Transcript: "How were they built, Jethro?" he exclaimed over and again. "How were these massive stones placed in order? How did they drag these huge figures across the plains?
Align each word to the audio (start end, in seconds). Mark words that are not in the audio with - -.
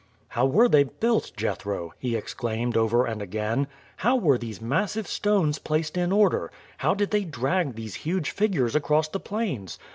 "How 0.29 0.47
were 0.47 0.67
they 0.67 0.81
built, 0.81 1.31
Jethro?" 1.37 1.93
he 1.99 2.15
exclaimed 2.15 2.75
over 2.75 3.05
and 3.05 3.21
again. 3.21 3.67
"How 3.97 4.15
were 4.15 4.39
these 4.39 4.59
massive 4.59 5.07
stones 5.07 5.59
placed 5.59 5.95
in 5.95 6.11
order? 6.11 6.51
How 6.79 6.95
did 6.95 7.11
they 7.11 7.23
drag 7.23 7.75
these 7.75 7.93
huge 8.01 8.31
figures 8.31 8.75
across 8.75 9.07
the 9.09 9.19
plains? 9.19 9.77